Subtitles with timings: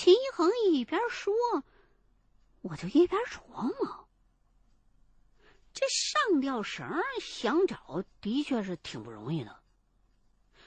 [0.00, 1.34] 秦一恒一边说，
[2.62, 4.08] 我就一边琢磨：
[5.74, 6.88] 这上吊绳
[7.20, 9.60] 想找，的确是挺不容易的。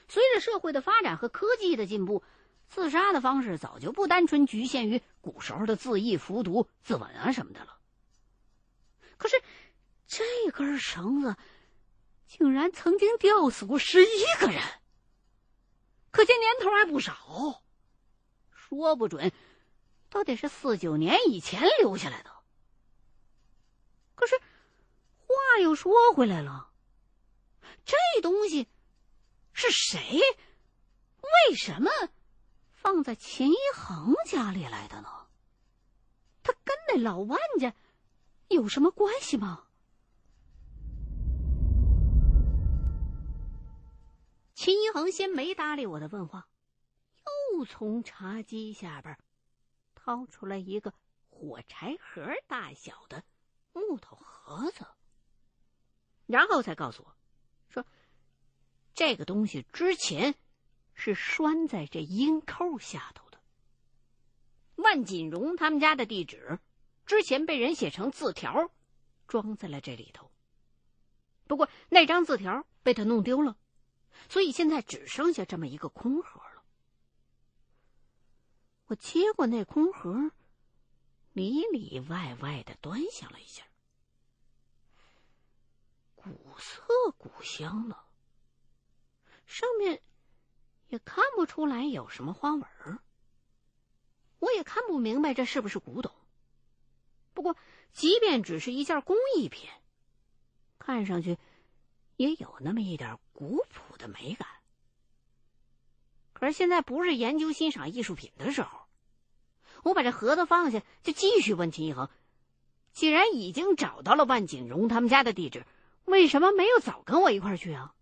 [0.06, 2.22] 随着社会的发展和科技的进步，
[2.68, 7.80] 自杀的方式早就不单纯局限于古时候的自缢、服毒、自刎啊什么的了。
[9.16, 9.42] 可是，
[10.06, 11.34] 这根绳子
[12.28, 14.62] 竟然曾经吊死过十一个人，
[16.12, 17.63] 可见年头还不少。
[18.74, 19.32] 说不准，
[20.10, 22.30] 都得是四九年以前留下来的。
[24.16, 24.36] 可是，
[25.18, 26.70] 话又说回来了，
[27.84, 28.68] 这东西
[29.52, 30.20] 是谁？
[31.48, 31.90] 为什么
[32.72, 35.08] 放在秦一恒家里来的呢？
[36.42, 37.72] 他跟那老万家
[38.48, 39.64] 有什么关系吗？
[44.54, 46.48] 秦一恒先没搭理我的问话。
[47.26, 49.16] 又从茶几下边
[49.94, 50.92] 掏出来一个
[51.28, 53.24] 火柴盒大小的
[53.72, 54.86] 木头盒子，
[56.26, 57.16] 然后才告诉我，
[57.68, 57.86] 说
[58.94, 60.34] 这个东西之前
[60.94, 63.40] 是拴在这阴扣下头的。
[64.76, 66.58] 万锦荣他们家的地址
[67.06, 68.70] 之前被人写成字条，
[69.26, 70.30] 装在了这里头。
[71.46, 73.56] 不过那张字条被他弄丢了，
[74.28, 76.40] 所以现在只剩下这么一个空盒。
[78.86, 80.30] 我接过那空盒，
[81.32, 83.64] 里里外外的端详了一下，
[86.14, 86.84] 古色
[87.16, 87.98] 古香的，
[89.46, 90.02] 上面
[90.88, 92.64] 也看不出来有什么花纹
[94.38, 96.14] 我也看不明白这是不是古董。
[97.32, 97.56] 不过，
[97.92, 99.70] 即便只是一件工艺品，
[100.78, 101.38] 看上去
[102.16, 104.46] 也有那么一点古朴的美感。
[106.44, 108.86] 而现在不是研究欣赏艺术品的时候，
[109.82, 112.10] 我把这盒子放下，就继续问秦一恒：
[112.92, 115.64] 既然已经找到了万锦荣他们家的地址，
[116.04, 117.94] 为什么没有早跟我一块去啊？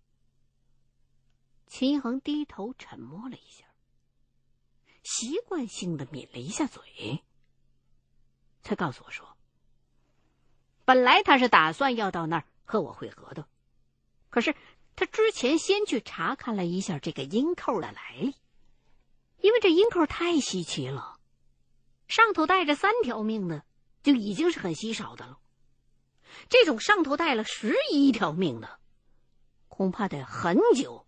[1.69, 3.65] 秦一恒低头沉默了一下，
[5.05, 7.23] 习惯性的抿了一下嘴，
[8.63, 9.37] 才告诉我说
[10.85, 13.47] ：“本来他是打算要到那儿和我会合的，
[14.31, 14.53] 可是……”
[14.95, 18.35] 他之前先去查看了一下这个银扣的来历，
[19.41, 21.19] 因为这银扣太稀奇了，
[22.09, 23.65] 上头带着三条命的
[24.03, 25.39] 就已经是很稀少的了。
[26.49, 28.79] 这种上头带了十一条命的，
[29.69, 31.07] 恐怕得很久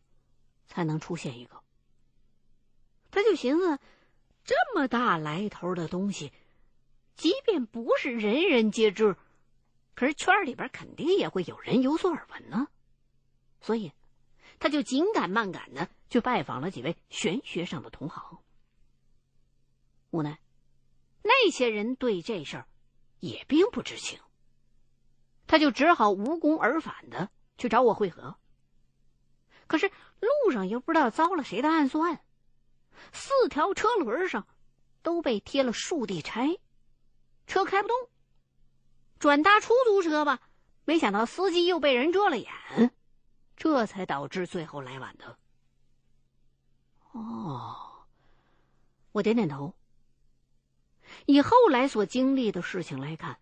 [0.67, 1.62] 才能出现一个。
[3.11, 3.78] 他就寻思，
[4.44, 6.33] 这么大来头的东西，
[7.17, 9.17] 即便不是人人皆知，
[9.94, 12.67] 可是圈里边肯定也会有人有所耳闻呢。
[13.65, 13.93] 所以，
[14.59, 18.39] 他就紧赶慢赶的去拜访了几位玄学上的同行。
[20.11, 20.39] 无奈，
[21.23, 22.69] 那些人对这事儿
[23.21, 24.21] 也并不知情。
[25.47, 28.37] 他就只好无功而返的去找我会合。
[29.67, 32.21] 可是路上又不知道遭了谁的暗算，
[33.15, 34.47] 四条车轮上
[35.03, 36.59] 都被贴了树地拆，
[37.47, 37.97] 车开不动。
[39.19, 40.43] 转搭出租车吧，
[40.85, 42.53] 没想到司机又被人遮了眼。
[43.57, 45.39] 这才导致最后来晚的。
[47.13, 48.05] 哦，
[49.13, 49.75] 我点点头。
[51.27, 53.39] 以后来所经历的事情来看，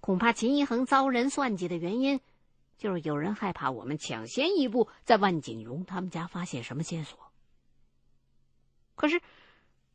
[0.00, 2.20] 恐怕秦一恒遭人算计的原因，
[2.76, 7.18] 就是有人害怕我们抢先一步在万锦荣他们家发现什么线索。
[8.96, 9.20] 可是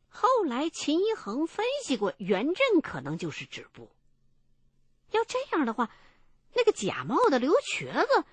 [0.08, 3.90] 后来秦一恒分析过，原阵可能就是止步。
[5.10, 5.90] 要这样的话，
[6.54, 8.24] 那个假冒的刘瘸子。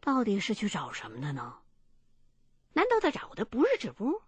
[0.00, 1.58] 到底是去找什么的呢？
[2.72, 4.22] 难道他找的不是纸布？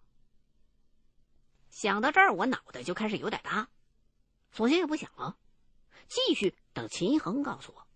[1.70, 3.68] 想到这儿，我脑袋就开始有点大，
[4.50, 5.38] 索性也不想了，
[6.08, 7.86] 继续等秦一恒告诉我。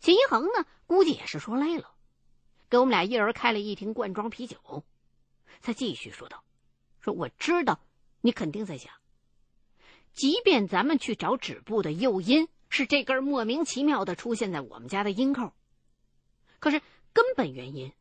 [0.00, 1.94] 秦一恒呢，估计也是说累了，
[2.70, 4.84] 给我们俩一人开了一瓶罐装啤酒，
[5.60, 6.44] 他继续说道
[7.00, 7.80] ：“说我知道
[8.20, 8.92] 你肯定在想，
[10.12, 15.52] 即便咱们去找纸布的诱因是这根莫名其妙的出现在我们家的阴扣。”
[16.58, 16.80] 可是
[17.12, 17.92] 根本原因，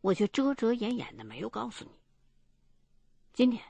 [0.00, 1.92] 我却遮遮掩掩的没有告诉你。
[3.32, 3.62] 今天，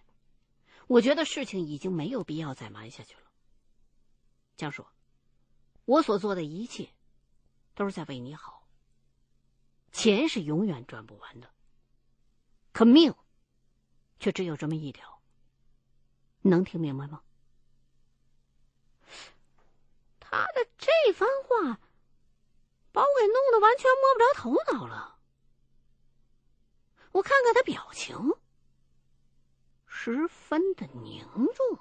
[0.87, 3.31] 我觉得事情已经没有必要再瞒下去了。
[4.57, 4.87] 江叔，
[5.85, 6.89] 我所做的一切，
[7.75, 8.67] 都是在为你好。
[9.93, 11.53] 钱是永远赚不完的，
[12.73, 13.15] 可命，
[14.19, 15.21] 却只有这么一条。
[16.43, 17.23] 能听明白吗？
[20.19, 21.81] 他的这番话。
[22.93, 25.19] 把我给弄得完全摸不着头脑了。
[27.13, 28.17] 我看看他表情，
[29.87, 31.79] 十分的凝重。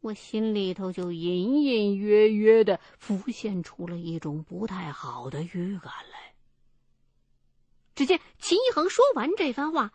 [0.00, 6.34] 我心里头就隐隐约约的浮现出了一种不太好的预感来。
[7.94, 9.92] 只见秦一恒说完这番话，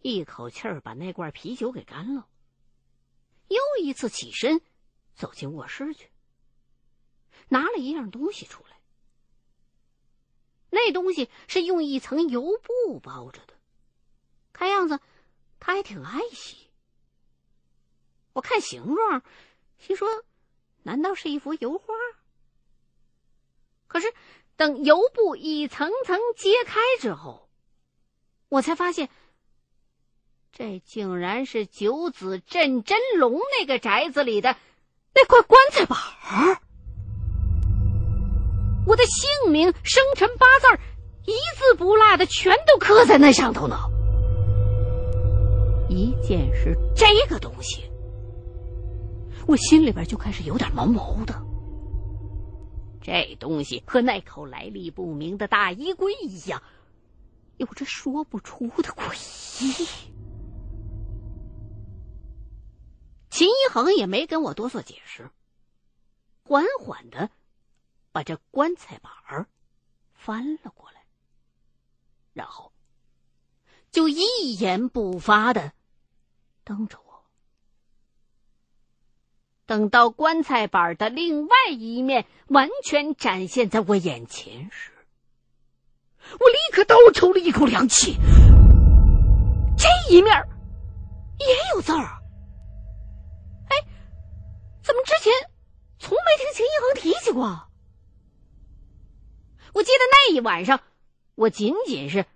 [0.00, 2.28] 一口气儿把那罐啤酒给干了，
[3.48, 4.60] 又一次起身
[5.14, 6.11] 走进卧室去，
[7.48, 8.76] 拿了一样东西出来。
[10.70, 13.54] 那东西是用一层油布包着的，
[14.52, 15.00] 看样子
[15.60, 16.70] 他还挺爱惜。
[18.32, 19.22] 我看形状，
[19.78, 20.08] 心说：
[20.82, 21.94] 难道是一幅油画？
[23.86, 24.14] 可是
[24.56, 27.50] 等油布一层层揭开之后，
[28.48, 29.10] 我才发现，
[30.52, 34.56] 这竟然是九子镇真龙那个宅子里的
[35.14, 36.62] 那块棺材板儿。
[38.86, 40.80] 我的姓名、生辰八字
[41.24, 43.76] 一字不落的全都刻在那上头呢。
[45.88, 47.82] 一见是这个东西。
[49.46, 51.34] 我心里边就开始有点毛毛的。
[53.00, 56.62] 这东西和那口来历不明的大衣柜一样，
[57.56, 59.12] 有着说不出的诡
[59.64, 59.86] 异。
[63.28, 65.28] 秦一恒也没跟我多做解释，
[66.44, 67.28] 缓缓的
[68.12, 69.48] 把这棺材板儿
[70.12, 71.02] 翻了过来，
[72.34, 72.72] 然后
[73.90, 75.72] 就一言不发的
[76.62, 77.24] 瞪着我。
[79.64, 84.92] 等到棺材板的另外一面完全展现在我眼前时，
[86.18, 88.18] 我立刻倒抽了一口凉气。
[89.78, 90.34] 这一面
[91.38, 92.20] 也有字儿。
[93.68, 93.76] 哎，
[94.82, 95.32] 怎么之前
[95.98, 97.68] 从没听秦一恒提起过？
[99.72, 100.80] 我记得那一晚上，
[101.34, 102.26] 我仅仅是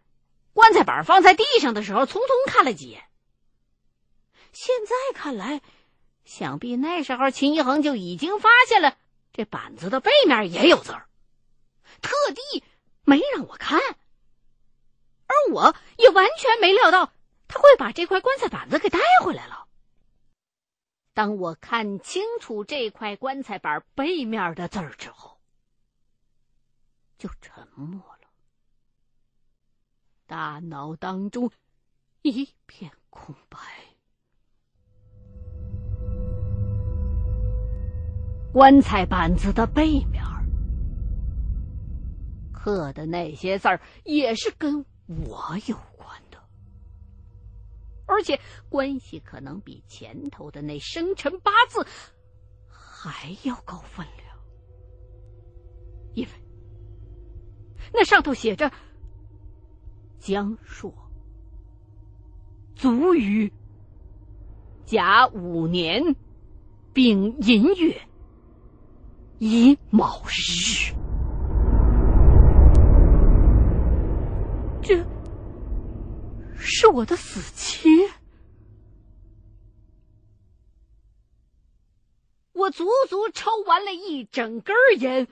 [0.52, 3.04] 棺材板放在地上的时候，匆匆看了几眼。
[4.52, 5.60] 现在看来。
[6.24, 8.96] 想必那时候秦一恒就已经发现了
[9.32, 11.06] 这板子的背面也有字儿，
[12.02, 12.64] 特地
[13.04, 17.12] 没让我看，而我也完全没料到
[17.46, 19.68] 他会把这块棺材板子给带回来了。
[21.14, 25.35] 当我看清楚这块棺材板背面的字儿之后，
[27.18, 28.28] 就沉默了，
[30.26, 31.50] 大脑当中
[32.22, 33.58] 一片空白。
[38.52, 40.24] 棺材板子的背面
[42.52, 46.42] 刻的那些字儿也是跟我有关的，
[48.06, 48.40] 而且
[48.70, 51.86] 关系可能比前头的那生辰八字
[52.66, 54.38] 还要高分量，
[56.14, 56.30] 因为
[57.92, 58.70] 那上头写着
[60.18, 60.92] “江朔，
[62.74, 63.52] 卒于
[64.84, 66.16] 甲午年
[66.92, 68.00] 丙寅月”。
[69.38, 70.94] 乙卯日，
[74.80, 75.06] 这
[76.56, 77.90] 是我的死期。
[82.54, 85.28] 我足足抽完了一整根烟，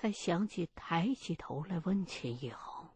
[0.00, 2.88] 才想起抬起头来问秦一恒。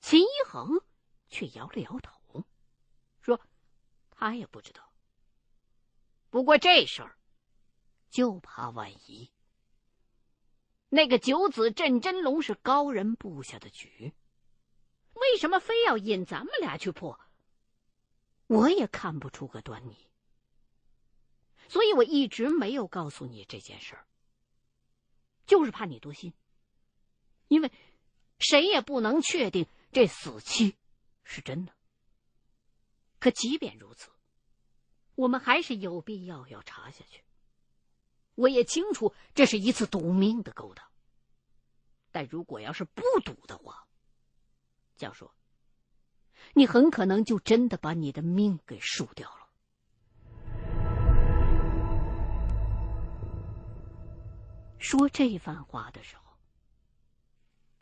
[0.00, 0.80] 秦一恒
[1.28, 2.44] 却摇了摇头，
[3.20, 3.40] 说
[4.08, 4.92] ：“他也不知道。”
[6.30, 7.18] 不过这事儿，
[8.08, 9.32] 就怕万一。
[10.90, 14.14] 那个九子镇真龙是高人布下的局，
[15.14, 17.18] 为什么非要引咱们俩去破？
[18.46, 20.08] 我也看不出个端倪，
[21.68, 24.06] 所以我一直没有告诉你这件事儿，
[25.50, 26.32] 就是怕你多心。
[27.48, 27.72] 因为
[28.38, 30.76] 谁也不能确定这死期
[31.24, 31.72] 是真的。
[33.18, 34.12] 可即便如此。
[35.16, 37.24] 我们还是有必要要查下去。
[38.36, 40.86] 我也清楚这是一次赌命的勾当，
[42.10, 43.86] 但如果要是不赌的话，
[44.96, 45.34] 教授，
[46.54, 49.39] 你很可能就真的把你的命给输掉了。
[54.80, 56.38] 说这番话的时候，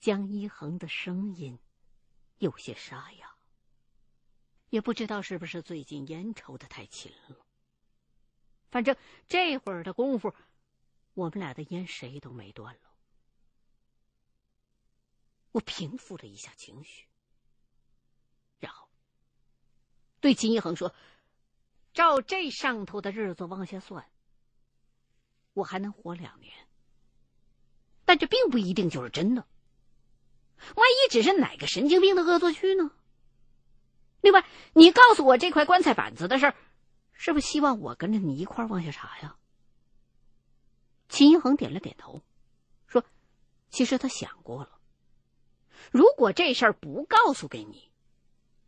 [0.01, 1.59] 江一恒的声音
[2.39, 3.35] 有些沙哑。
[4.71, 7.47] 也不知道是不是最近烟抽的太勤了，
[8.71, 8.95] 反正
[9.27, 10.35] 这会儿的功夫，
[11.15, 12.81] 我们俩的烟谁都没断了。
[15.53, 17.07] 我平复了一下情绪，
[18.59, 18.87] 然后
[20.21, 20.95] 对秦一恒说
[21.95, 24.11] ：“照这上头的日子往下算，
[25.55, 26.68] 我还能活两年，
[28.09, 29.45] 但这并不一定就是真的。
[30.75, 32.91] 万一只是哪个神经病的恶作剧呢？
[34.23, 36.55] 另外，你告诉我这块棺材板子的事儿，
[37.13, 39.37] 是不是希望我跟着你一块往下查呀？
[41.11, 42.23] 秦一恒点了点头，
[42.87, 43.05] 说
[43.69, 44.79] ：“其实他想过了，
[45.91, 47.91] 如果这事儿不告诉给你，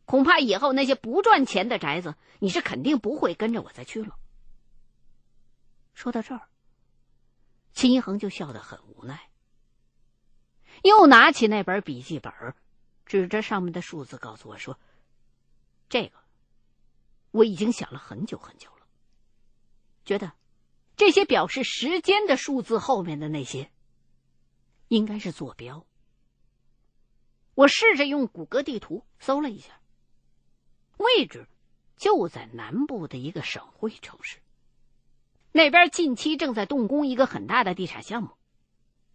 [0.04, 4.18] 恐怕以后那些不赚钱的宅子，你是肯定不会跟着我再去了。”
[5.94, 6.42] 说到这儿，
[7.72, 9.29] 秦一恒就笑得很无奈，
[10.82, 12.32] 又拿起那本笔记本，
[13.06, 14.78] 指着上面的数字，告诉我说
[15.88, 16.18] ：“这个
[17.30, 18.86] 我已经想了很久很久了，
[20.04, 20.32] 觉得。”
[20.96, 23.70] 这些表示时间的数字后面的那些，
[24.88, 25.86] 应该是坐标。
[27.54, 29.80] 我试着用谷歌地图搜了一下，
[30.98, 31.48] 位置
[31.96, 34.42] 就在南部的一个省会城市。
[35.52, 38.36] 那边近期正在动工一个很大的地产项目。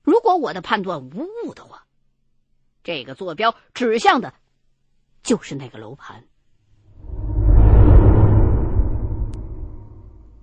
[0.05, 1.87] 如果我的判断无误的话，
[2.83, 4.35] 这个坐标指向的，
[5.23, 6.23] 就是那个楼盘。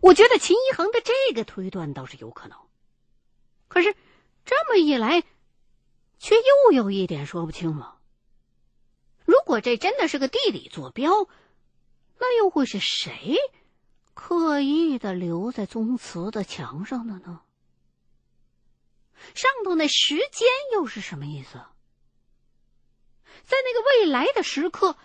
[0.01, 2.59] 我觉得秦一恒的这个推断倒是有可能，
[3.69, 3.95] 可是
[4.45, 5.23] 这么一来，
[6.19, 8.01] 却又有一点说不清了。
[9.25, 11.29] 如果这真的是个地理坐标，
[12.19, 13.37] 那又会是谁
[14.13, 17.43] 刻意的留在宗祠的墙上的呢？
[19.35, 21.61] 上头那时间又是什么意思？
[23.45, 24.97] 在那个未来的时刻，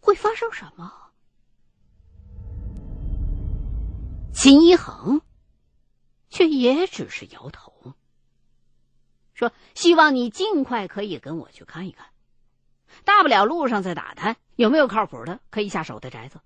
[0.00, 1.12] 会发生什么？
[4.32, 5.20] 秦一恒，
[6.28, 7.94] 却也只是摇头，
[9.34, 12.08] 说：“希望你尽快可以跟我去看一看，
[13.04, 16.40] 大不了路上再打探有没有靠谱的可以下手的宅子，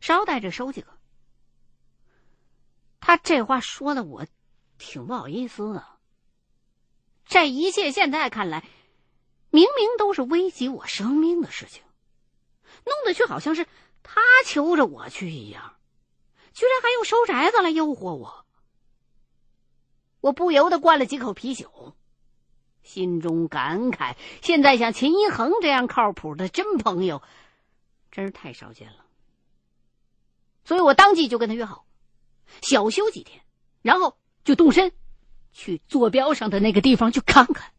[0.00, 0.92] 捎带着收几个。”
[3.00, 4.26] 他这话说的我
[4.76, 5.99] 挺不好意思的。
[7.30, 8.68] 这一切现在看来，
[9.50, 11.84] 明明都是危及我生命的事情，
[12.84, 13.68] 弄得却好像是
[14.02, 15.76] 他求着我去一样。
[16.52, 18.44] 居然还用收宅子来诱惑我，
[20.20, 21.94] 我不由得灌了几口啤酒，
[22.82, 27.22] 心中感慨：现在像秦一恒这样靠谱的真朋友，
[28.10, 29.06] 真是太少见了。
[30.64, 31.86] 所以我当即就跟他约好，
[32.60, 33.40] 小休几天，
[33.82, 34.92] 然后就动身
[35.52, 37.72] 去坐标上的那个地方去看看。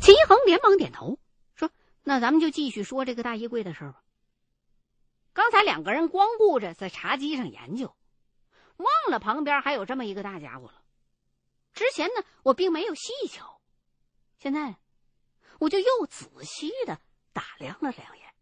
[0.00, 1.18] 秦一恒连忙点头
[1.54, 1.70] 说
[2.02, 4.02] ：“那咱们就继续说这个大衣柜的事吧。”
[5.32, 7.94] 刚才两个人光顾着在茶几上研究，
[8.76, 10.82] 忘了旁边还有这么一个大家伙了。
[11.72, 13.60] 之前呢，我并没有细瞧，
[14.38, 14.76] 现在
[15.58, 17.00] 我就又仔细的
[17.32, 18.34] 打量了两眼，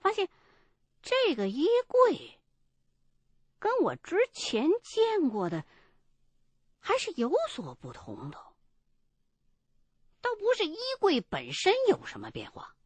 [0.00, 0.28] 发现
[1.02, 2.40] 这个衣柜
[3.64, 5.64] 跟我之前见过的
[6.78, 8.36] 还是有所不同的。
[10.20, 12.76] 倒不是衣柜本身有什么变化。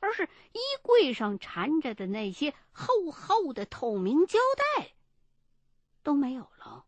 [0.00, 4.38] 而是衣柜上缠着的那些厚厚的透明胶
[4.76, 4.92] 带
[6.02, 6.84] 都没有了，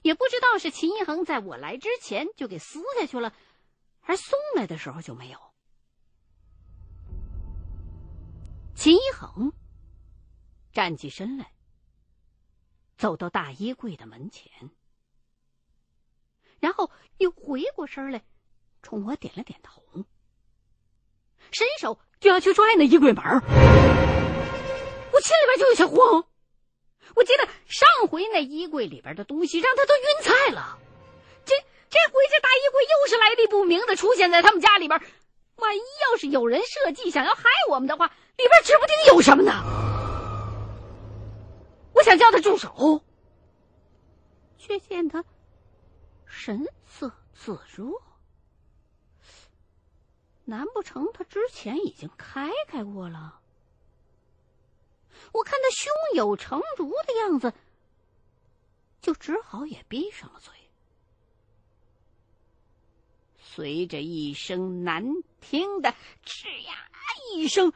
[0.00, 3.34] 也不知道是秦一恒在我来之前就给撕下去了，
[4.00, 5.38] 还是送来的时候就没有。
[8.74, 9.52] 秦一恒
[10.72, 11.50] 站起身来，
[12.96, 14.50] 走到大衣柜的门前，
[16.60, 18.22] 然后又回过身来，
[18.82, 19.82] 冲我点了点头。
[21.50, 26.24] 伸手就要去拽那衣柜门我心里边就有些慌。
[27.14, 30.78] 我记得上回那衣柜里边的东西让他都晕菜了，
[31.46, 31.54] 这
[31.88, 35.00] 这回这大衣柜又是来历不明的出现在他们家里边，
[35.56, 38.06] 万一要是有人设计想要害我们的话，
[38.36, 39.87] 里边指不定有什么呢。
[42.08, 43.04] 想叫他住手，
[44.56, 45.22] 却见他
[46.24, 48.02] 神色自若。
[50.46, 53.42] 难不成他之前已经开开过了？
[55.34, 57.52] 我看他胸有成竹的样子，
[59.02, 60.54] 就只好也闭上了嘴。
[63.36, 65.04] 随着一声难
[65.42, 66.90] 听的“吱呀”
[67.34, 67.70] 一声，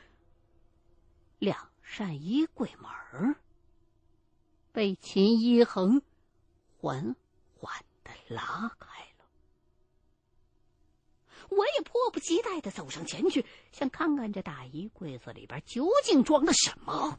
[1.38, 3.36] 两扇衣柜门
[4.72, 6.02] 被秦一恒
[6.78, 7.14] 缓
[7.54, 8.88] 缓的拉开
[9.18, 9.24] 了。
[11.50, 17.18] 我也迫不及待的走上前去，想看看这大衣柜子里边究竟装的什么。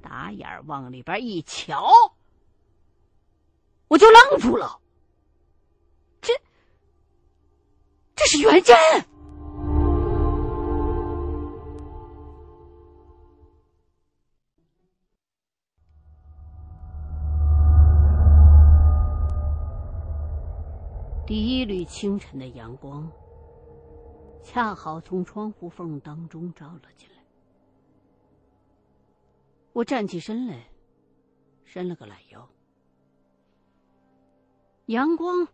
[0.00, 1.92] 打眼往里边一瞧，
[3.88, 4.80] 我就愣住了。
[6.20, 6.32] 这，
[8.14, 8.76] 这是元贞。
[21.32, 23.10] 第一缕清晨的阳光，
[24.44, 27.24] 恰好从窗户缝当中照了进来。
[29.72, 30.68] 我站起身来，
[31.64, 32.46] 伸了个懒腰。
[34.88, 35.48] 阳光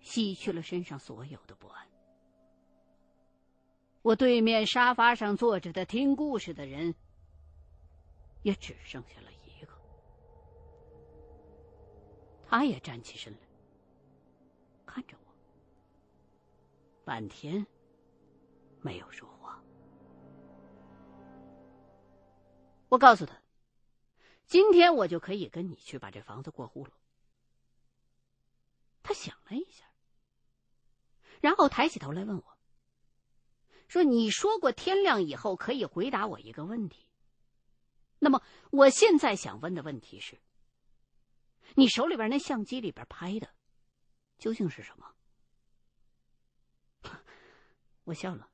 [0.00, 1.86] 洗去了身上所有的不安。
[4.02, 6.92] 我对面沙发上坐着的听故事的人，
[8.42, 9.72] 也只剩下了一个。
[12.48, 13.38] 他也站起身来，
[14.84, 15.30] 看着我，
[17.04, 17.66] 半天
[18.80, 19.62] 没有说话。
[22.88, 23.40] 我告诉他
[24.46, 26.92] ：“今天我就可以跟你去把这房子过户了。”
[29.02, 29.84] 他想了一下，
[31.40, 32.58] 然后抬起头来问我。
[33.88, 37.06] 说：“你说过天亮以后可以回答我一个问题。
[38.18, 40.40] 那么，我现在想问的问题是：
[41.74, 43.48] 你手里边那相机里边拍的，
[44.38, 45.14] 究竟是什么？”
[48.04, 48.48] 我笑了，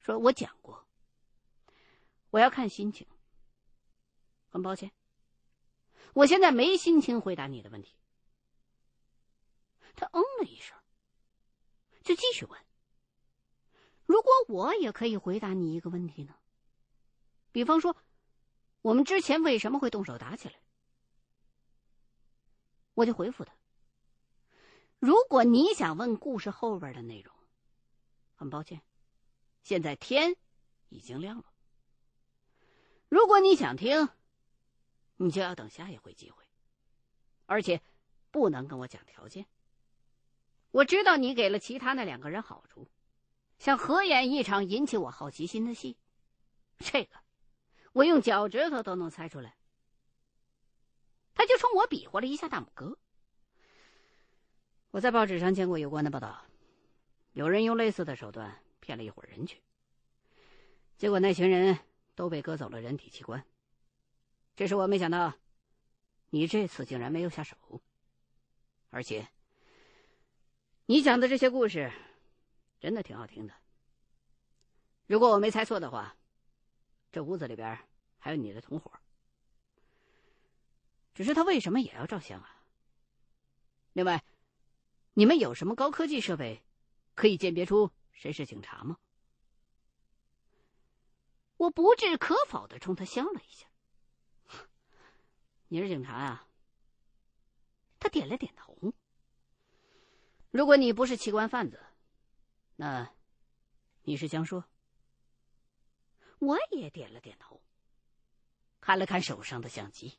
[0.00, 0.86] 说：“我讲过，
[2.30, 3.06] 我要看心情。
[4.48, 4.92] 很抱歉，
[6.14, 7.96] 我现在没心情回答你的问题。”
[9.96, 10.76] 他嗯了一声，
[12.02, 12.60] 就继续问。
[14.06, 16.34] 如果我也可以回答你一个问题呢？
[17.50, 17.96] 比方说，
[18.82, 20.54] 我们之前为什么会动手打起来？
[22.94, 23.54] 我就回复他：
[24.98, 27.31] 如果你想问故事后边的内容，
[28.42, 28.82] 很抱歉，
[29.62, 30.34] 现在天
[30.88, 31.44] 已经亮了。
[33.08, 34.08] 如果你想听，
[35.16, 36.42] 你就要等下一回机会，
[37.46, 37.80] 而且
[38.32, 39.46] 不能跟我讲条件。
[40.72, 42.90] 我知道你给了其他那两个人好处。
[43.60, 45.96] 想合演一场引起我好奇心的戏，
[46.78, 47.14] 这个
[47.92, 49.56] 我用脚趾头都能猜出来。
[51.32, 52.98] 他就冲我比划了一下大拇哥。
[54.90, 56.44] 我在报纸上见过有关的报道，
[57.32, 59.60] 有人用类似的手段骗了一伙人去，
[60.96, 61.78] 结果那群人
[62.14, 63.44] 都被割走了人体器官。
[64.54, 65.34] 这是我没想到，
[66.30, 67.56] 你这次竟然没有下手，
[68.90, 69.26] 而且
[70.86, 71.90] 你讲的这些故事。
[72.80, 73.54] 真的挺好听的。
[75.06, 76.16] 如果我没猜错的话，
[77.12, 77.78] 这屋子里边
[78.18, 78.90] 还有你的同伙。
[81.14, 82.64] 只是他为什么也要照相啊？
[83.92, 84.24] 另外，
[85.14, 86.60] 你们有什么高科技设备，
[87.14, 88.98] 可以鉴别出谁是警察吗？
[91.56, 93.66] 我不置可否的冲他笑了一下。
[95.68, 96.48] 你是警察啊？
[97.98, 98.76] 他点了点头。
[100.50, 101.80] 如果你不是器官贩子。
[102.76, 103.14] 那，
[104.02, 104.64] 你是想说？
[106.40, 107.62] 我也点了点头，
[108.80, 110.18] 看了看手上的相机，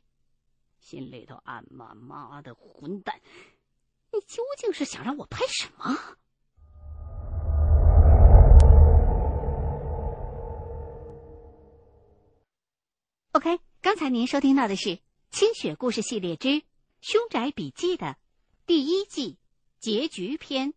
[0.78, 3.20] 心里头暗骂：“妈的混蛋，
[4.10, 6.16] 你究竟是想让我拍什么
[13.44, 14.88] ？”OK，刚才您收听到的是
[15.30, 16.62] 《清雪故事系列之
[17.02, 18.16] 凶宅笔记》的
[18.64, 19.36] 第一季
[19.78, 20.72] 结局篇。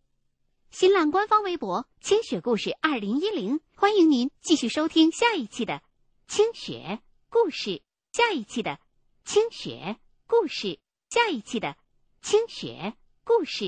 [0.70, 5.82] 新浪官方微博“清雪故事二零一零”，欢迎您继续收听下一期的
[6.28, 7.00] “清雪
[7.30, 8.78] 故事”，下一期的
[9.24, 10.78] “清雪故事”，
[11.08, 11.74] 下一期的
[12.20, 12.92] “清雪
[13.24, 13.64] 故事”。